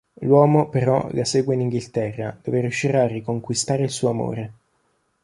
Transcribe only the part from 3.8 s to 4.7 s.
il suo amore.